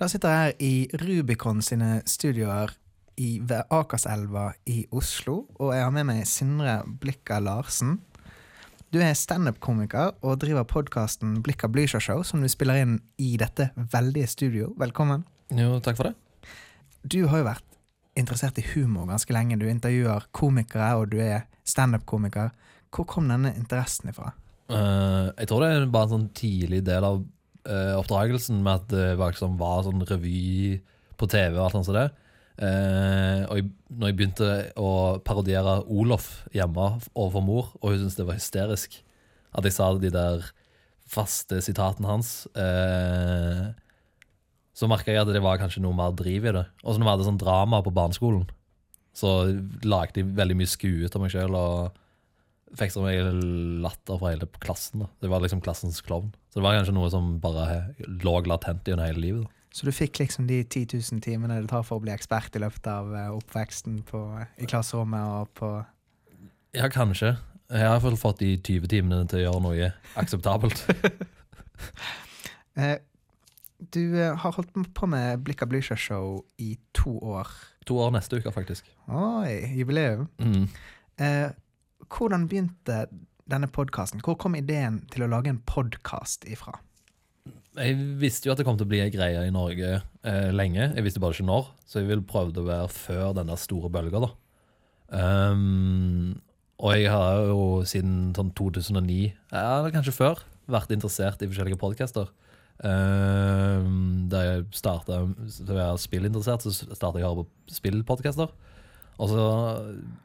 [0.00, 2.70] Da sitter jeg her i Rubicon sine studioer
[3.20, 7.98] i, ved Akerselva i Oslo, og jeg har med meg Sindre Blikka Larsen.
[8.88, 13.66] Du er standup-komiker og driver podkasten Blikka Blysja Show, som du spiller inn i dette
[13.76, 14.70] veldige studio.
[14.80, 15.26] Velkommen.
[15.52, 16.54] Jo, takk for det.
[17.04, 17.66] Du har jo vært
[18.16, 19.58] interessert i humor ganske lenge.
[19.60, 22.54] Du intervjuer komikere, og du er standup-komiker.
[22.88, 24.32] Hvor kom denne interessen ifra?
[24.72, 27.20] Uh, jeg tror det er bare en sånn tidlig del av
[27.68, 30.80] eh, oppdragelsen med at det var, liksom, var sånn revy
[31.20, 32.08] på TV og alt sånt det.
[32.60, 34.88] Uh, og jeg, når jeg begynte å
[35.24, 38.98] parodiere Olof hjemme overfor mor, og hun syntes det var hysterisk
[39.56, 40.44] at jeg sa de der
[41.08, 43.72] faste sitatene hans, uh,
[44.76, 46.66] så merka jeg at det var kanskje noe mer driv i det.
[46.84, 48.44] Og så når vi hadde sånn drama på barneskolen,
[49.16, 49.32] så
[49.84, 51.96] lagde jeg veldig mye skue av meg sjøl og
[52.78, 53.30] fikk så mye
[53.82, 55.04] latter fra hele klassen.
[55.04, 55.08] da.
[55.22, 56.30] Det var liksom klassens klovn.
[56.50, 59.46] Så det var kanskje noe som bare lå latent gjennom hele livet.
[59.46, 59.56] da.
[59.72, 62.62] Så du fikk liksom de 10 000 timene det tar for å bli ekspert i
[62.62, 64.22] løpet av eh, oppveksten på,
[64.58, 65.70] i klasserommet og på
[66.74, 67.36] Ja, kanskje.
[67.70, 70.82] Jeg har iallfall fått de 20 timene til å gjøre noe akseptabelt.
[72.82, 72.96] eh,
[73.78, 77.48] Du eh, har holdt på med Blikka Blysja-show i to år.
[77.86, 78.90] To år neste uke, faktisk.
[79.06, 80.26] Oi, jubileum.
[80.42, 80.66] Mm.
[82.10, 83.04] Hvordan begynte
[83.50, 84.22] denne podkasten?
[84.24, 86.76] Hvor kom ideen til å lage en podkast ifra?
[87.78, 90.90] Jeg visste jo at det kom til å bli ei greie i Norge eh, lenge.
[90.90, 93.90] Jeg visste bare ikke når, så jeg ville prøvd å være før den der store
[93.94, 94.26] bølga.
[94.26, 94.30] da.
[95.10, 96.40] Um,
[96.80, 102.30] og jeg har jo siden sånn 2009, eller kanskje før, vært interessert i forskjellige podcaster.
[102.80, 105.30] Um, da jeg starta å
[105.68, 108.50] være spillinteressert, så starta jeg å høre på spillpodcaster.
[109.20, 109.46] Og så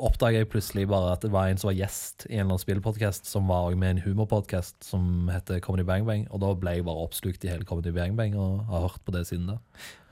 [0.00, 2.62] oppdaga jeg plutselig bare at det var en som var gjest i en eller annen
[2.62, 6.24] spillpodkast, som var med en humorpodkast som heter Comedy Bang Bang.
[6.32, 9.12] Og da ble jeg bare oppslukt i hele Comedy Bang Bang og har hørt på
[9.12, 9.58] det siden da.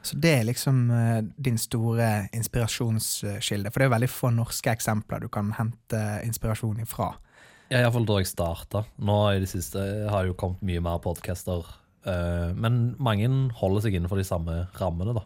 [0.06, 3.72] Så det er liksom uh, din store inspirasjonskilde.
[3.72, 7.14] For det er veldig få norske eksempler du kan hente inspirasjon ifra.
[7.72, 8.84] Ja, Iallfall da jeg starta.
[9.02, 11.64] Nå i det siste har det jo kommet mye mer podcaster.
[12.06, 15.24] Uh, men mange holder seg innenfor de samme rammene, da.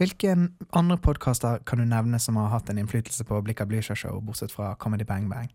[0.00, 0.34] Hvilke
[0.74, 4.54] andre podkaster kan du nevne som har hatt en innflytelse på Blikka Blysja Show, bortsett
[4.54, 5.50] fra Comedy Bang Bang?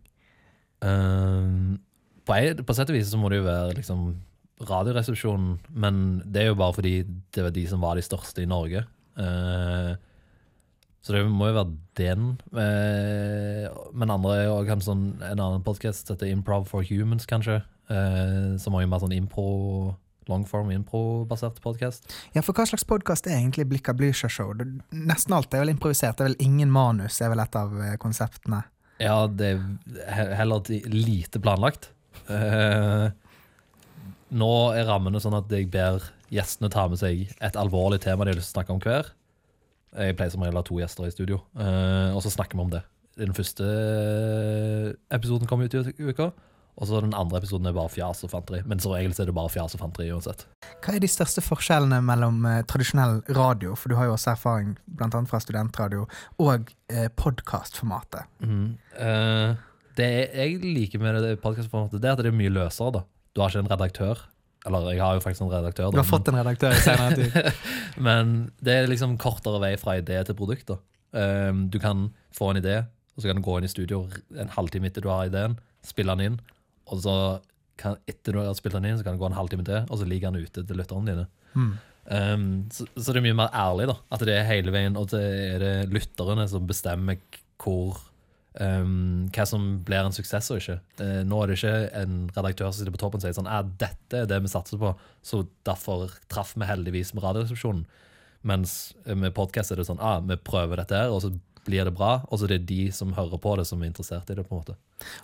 [0.82, 1.80] Um,
[2.26, 4.12] på, en, på sett og vis så må det jo være liksom
[4.60, 8.50] Radioresepsjonen, men det er jo bare fordi det var de som var de største i
[8.50, 8.84] Norge.
[9.16, 9.96] Uh,
[11.00, 12.26] så det må jo være den.
[12.60, 17.62] Eh, men andre er jo kanskje sånn, en annen podkast heter Improv for Humans, kanskje.
[18.60, 19.46] som har jo mer sånn impro,
[20.30, 22.08] longform impro-basert podkast.
[22.36, 24.54] Ja, for hva slags podkast er egentlig Blikka Blysja Show?
[24.54, 26.18] Det- Nesten alt er vel improvisert.
[26.18, 28.64] Det er vel ingen manus, er vel et av eh, konseptene.
[29.00, 29.54] Ja, det
[30.06, 31.90] er heller lite planlagt.
[32.30, 33.10] Eh,
[34.32, 38.34] nå er rammene sånn at jeg ber gjestene ta med seg et alvorlig tema de
[38.36, 39.08] har lyst til å snakke om hver.
[39.98, 42.62] Jeg pleier som regel å ha to gjester i studio, eh, og så snakker vi
[42.68, 42.84] om det.
[43.18, 43.66] Den første
[45.12, 46.30] episoden kom ut i uka,
[46.80, 48.62] og så den andre episoden er bare fjas og fanteri.
[48.70, 50.46] Men som regel er det bare fjas og fanteri uansett.
[50.80, 54.78] Hva er de største forskjellene mellom eh, tradisjonell radio, for du har jo også erfaring
[55.04, 56.06] annet fra studentradio,
[56.40, 58.32] og eh, podkastformatet?
[58.48, 59.60] Eh,
[60.00, 62.94] det jeg liker med det podcastformatet, det er at det er mye løsere.
[62.96, 63.04] da.
[63.36, 64.24] Du har ikke en redaktør.
[64.68, 65.92] Eller jeg har jo faktisk en redaktør.
[65.92, 67.60] Du har fått en redaktør i senere tid.
[68.08, 70.68] Men det er liksom kortere vei fra idé til produkt.
[70.72, 70.80] da.
[71.12, 72.84] Um, du kan få en idé,
[73.16, 74.04] og så kan du gå inn i studio
[74.38, 76.42] en halvtime etter du har ideen, spille den inn,
[76.90, 77.16] og så
[77.80, 80.02] kan, etter du har spilt den inn, så kan det gå en halvtime til, og
[80.02, 81.28] så ligger den ute til lytterne dine.
[81.56, 81.72] Mm.
[82.10, 83.98] Um, så, så det er mye mer ærlig, da.
[84.16, 87.20] At det er hele veien, og det er det lytterne som bestemmer
[87.60, 88.00] hvor
[88.60, 90.80] um, hva som blir en suksess og ikke.
[91.02, 93.72] Uh, nå er det ikke en redaktør som sitter på toppen og sier sånn er
[93.82, 94.94] dette er det vi satser på,
[95.26, 97.86] så derfor traff vi heldigvis med Radioresepsjonen.
[98.48, 101.34] Mens med podkast er det sånn ah, vi prøver dette her, og så
[101.70, 102.20] blir det bra.
[102.28, 104.46] Og så er det de som hører på det, som er interessert i det.
[104.48, 104.78] på en måte.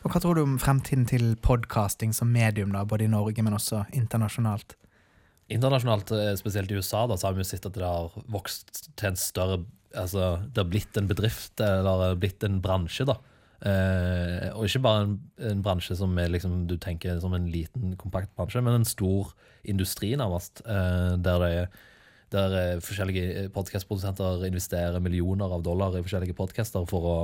[0.03, 3.57] Og hva tror du om fremtiden til podkasting som medium, da, både i Norge, men
[3.57, 4.77] også internasjonalt?
[5.51, 8.91] Internasjonalt, eh, spesielt i USA, da, så har vi jo sett at det har vokst
[8.95, 9.63] til en større
[9.95, 13.13] Altså, det har blitt en bedrift, eller blitt en bransje, da.
[13.63, 17.93] Eh, og ikke bare en, en bransje som er liksom, du tenker som en liten,
[17.95, 19.31] kompakt bransje, men en stor
[19.63, 20.59] industri, nærmest.
[20.67, 21.77] Eh, der det er
[22.35, 27.17] der eh, forskjellige podkastprodusenter investerer millioner av dollar i forskjellige podkaster for å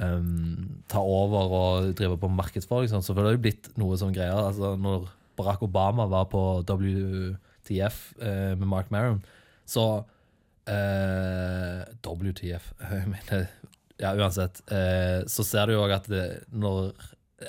[0.00, 2.90] um, ta over og drive på markedsføring.
[2.90, 3.04] Sånn.
[3.04, 4.36] Så det har jo blitt noe som greier.
[4.36, 5.08] Altså, når
[5.38, 9.22] Barack Obama var på WTF eh, med Mark Maron,
[9.68, 9.86] så
[10.68, 13.48] eh, WTF jeg mener,
[14.00, 14.62] Ja, uansett.
[14.72, 16.94] Eh, så ser du jo òg at det, når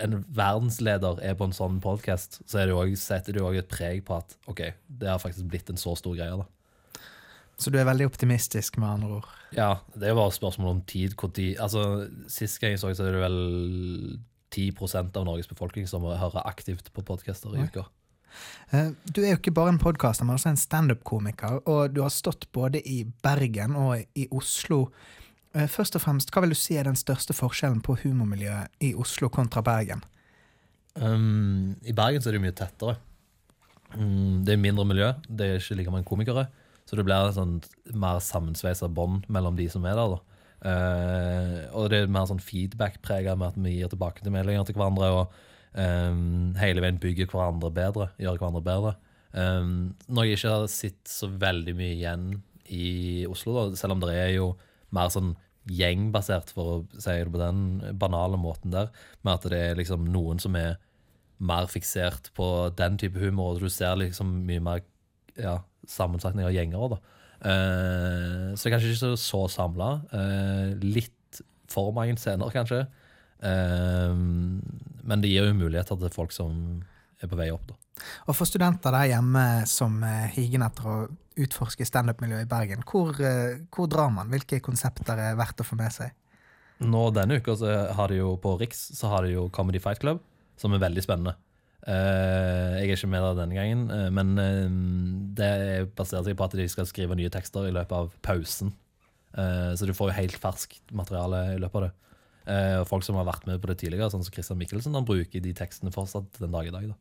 [0.02, 4.04] en verdensleder er på en sånn podkast, så det også, setter det òg et preg
[4.08, 6.32] på at OK, det har faktisk blitt en så stor greie.
[6.40, 6.48] da.
[7.62, 9.30] Så du er veldig optimistisk, med andre ord.
[9.54, 11.14] Ja, det bare et spørsmål om tid.
[11.36, 13.40] Tid altså, Sist gang jeg så, så er det vel
[14.52, 17.86] 10% av Norges befolkning som hører aktivt på podcaster i uka.
[18.72, 22.10] Eh, Du er jo ikke bare en podkaster, men også en standup-komiker, og du har
[22.14, 24.88] stått både i Bergen og i Oslo.
[25.54, 28.94] Eh, Først og fremst, Hva vil du si er den største forskjellen på humormiljøet i
[28.96, 30.04] Oslo kontra Bergen?
[30.96, 32.98] Um, I Bergen så er det mye tettere.
[33.96, 36.48] Um, det er mindre miljø, det er ikke like mange komikere.
[36.92, 37.62] Så det blir sånn
[37.96, 40.18] mer sammensveisa bånd mellom de som er der.
[40.18, 40.20] da.
[40.62, 45.08] Uh, og det er mer sånn feedback-prega med at vi gir tilbake til hverandre.
[45.16, 45.32] og
[45.72, 48.92] um, hele veien bygger hverandre bedre, gjør hverandre bedre.
[49.32, 52.28] Um, når jeg ikke har sett så veldig mye igjen
[52.68, 54.52] i Oslo, da, selv om det er jo
[54.92, 55.34] mer sånn
[55.72, 58.92] gjengbasert, for å si det på den banale måten der,
[59.24, 60.76] med at det er liksom noen som er
[61.42, 64.84] mer fiksert på den type humor, og du ser liksom mye mer
[65.40, 66.96] ja, sammensetning av gjenger.
[66.96, 67.02] da.
[67.42, 69.94] Uh, så kanskje ikke så, så samla.
[70.82, 71.42] litt
[71.72, 72.86] for mange scener, kanskje.
[73.42, 74.14] Uh,
[75.02, 76.82] men det gir jo muligheter til folk som
[77.22, 77.72] er på vei opp.
[77.72, 77.78] da.
[78.30, 80.96] Og for studenter der hjemme som eh, higer etter å
[81.42, 84.32] utforske standup-miljøet i Bergen, hvor, eh, hvor drar man?
[84.34, 86.16] Hvilke konsepter er verdt å få med seg?
[86.82, 90.02] Nå denne uka så har de jo på Riks så har de jo Comedy Fight
[90.02, 90.22] Club,
[90.58, 91.36] som er veldig spennende.
[91.82, 94.74] Eh, jeg er ikke med der denne gangen, eh, men eh,
[95.38, 98.76] det baserer seg på at de skal skrive nye tekster i løpet av pausen.
[99.32, 101.92] Så du får jo helt ferskt materiale i løpet av det.
[102.82, 105.40] Og folk som har vært med på det tidligere, sånn som Christian Mikkelsen, han bruker
[105.40, 106.90] de tekstene fortsatt den dag i dag.
[106.90, 106.98] da.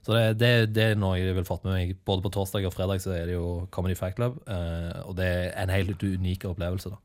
[0.00, 1.92] Så det, det, det er noe jeg vil fått med meg.
[2.08, 5.60] Både på torsdag og fredag så er det jo Comedy Fact Club, og det er
[5.66, 6.94] en helt unik opplevelse.
[6.94, 6.96] da.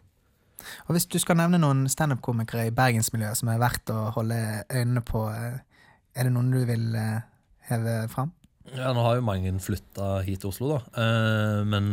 [0.88, 4.40] Og hvis du skal nevne noen standup-komikere i bergensmiljøet som er verdt å holde
[4.72, 5.28] øynene på,
[6.18, 7.26] er det noen du vil eh,
[7.70, 8.34] heve fram?
[8.74, 10.80] Ja, nå har jo mange flytta hit til Oslo, da.
[11.04, 11.86] Eh, men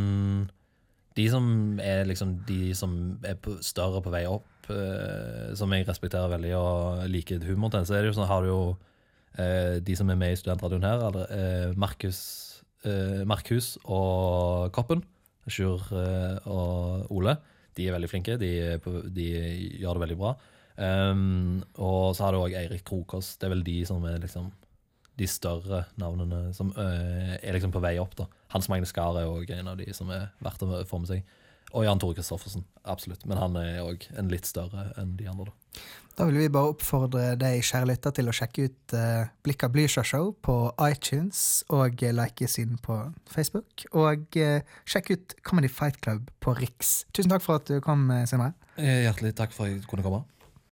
[1.15, 1.47] de som
[1.83, 7.05] er liksom de som er større på vei opp, eh, som jeg respekterer veldig og
[7.13, 8.65] liker humor til, så er det jo sånn, har du jo
[9.35, 12.19] de som er med i studentradioen her, Markus,
[13.27, 15.01] Markus og Koppen,
[15.51, 17.35] Sjur og Ole.
[17.75, 18.53] De er veldig flinke, de,
[19.11, 19.27] de
[19.81, 20.37] gjør det veldig bra.
[20.77, 23.37] Um, og så har du òg Eirik Krokås.
[23.39, 24.51] Det er vel de som er liksom
[25.15, 28.17] de større navnene som uh, er liksom på vei opp.
[28.19, 28.27] da.
[28.55, 31.35] Hans Magne Skar er òg en av de som er verdt å få med seg.
[31.75, 33.25] Og Jan Tore Kristoffersen, absolutt.
[33.27, 35.51] Men han er òg en litt større enn de andre.
[35.51, 35.81] da.
[36.15, 40.05] Da vil vi bare oppfordre deg, kjære lytter, til å sjekke ut uh, Blikka Blysja
[40.07, 40.55] Show på
[40.87, 43.87] iTunes, og like siden på Facebook.
[43.91, 47.01] Og uh, sjekk ut Comedy Fight Club på Riks.
[47.11, 48.53] Tusen takk for at du kom, Sindre.
[48.79, 50.23] Hjertelig takk for at jeg kunne komme.